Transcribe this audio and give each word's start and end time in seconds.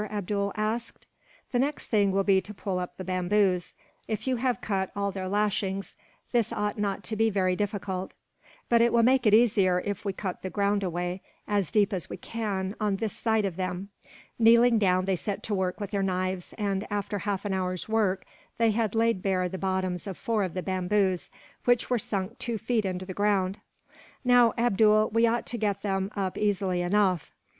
Abdool 0.09 0.51
asked. 0.55 1.05
"The 1.51 1.59
next 1.59 1.85
thing 1.85 2.11
will 2.11 2.23
be 2.23 2.41
to 2.41 2.55
pull 2.55 2.79
up 2.79 2.97
the 2.97 3.03
bamboos. 3.03 3.75
If 4.07 4.25
you 4.25 4.37
have 4.37 4.59
cut 4.59 4.89
all 4.95 5.11
their 5.11 5.27
lashings, 5.27 5.95
this 6.31 6.51
ought 6.51 6.79
not 6.79 7.03
to 7.03 7.15
be 7.15 7.29
very 7.29 7.55
difficult; 7.55 8.15
but 8.67 8.81
it 8.81 8.91
will 8.91 9.03
make 9.03 9.27
it 9.27 9.33
easier 9.35 9.79
if 9.85 10.03
we 10.03 10.11
cut 10.11 10.41
the 10.41 10.49
ground 10.49 10.81
away, 10.81 11.21
as 11.47 11.69
deep 11.69 11.93
as 11.93 12.09
we 12.09 12.17
can, 12.17 12.75
on 12.79 12.95
this 12.95 13.13
side 13.13 13.45
of 13.45 13.57
them." 13.57 13.89
Kneeling 14.39 14.79
down, 14.79 15.05
they 15.05 15.15
set 15.15 15.43
to 15.43 15.53
work 15.53 15.79
with 15.79 15.91
their 15.91 16.01
knives 16.01 16.55
and, 16.57 16.87
after 16.89 17.19
half 17.19 17.45
an 17.45 17.53
hour's 17.53 17.87
work, 17.87 18.25
they 18.57 18.71
had 18.71 18.95
laid 18.95 19.21
bare 19.21 19.47
the 19.47 19.59
bottoms 19.59 20.07
of 20.07 20.17
four 20.17 20.43
of 20.43 20.55
the 20.55 20.63
bamboos, 20.63 21.29
which 21.65 21.91
were 21.91 21.99
sunk 21.99 22.39
two 22.39 22.57
feet 22.57 22.85
into 22.85 23.05
the 23.05 23.13
ground. 23.13 23.59
"Now, 24.25 24.55
Abdool, 24.57 25.11
we 25.11 25.27
ought 25.27 25.45
to 25.45 25.59
get 25.59 25.83
them 25.83 26.09
up 26.15 26.39
easily 26.39 26.81
enough." 26.81 27.29